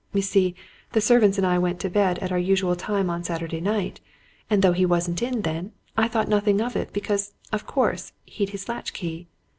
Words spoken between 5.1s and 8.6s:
in then, I thought nothing of it, because, of course, he'd